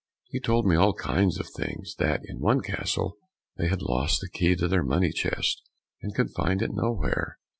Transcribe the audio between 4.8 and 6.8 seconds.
money chest, and could find it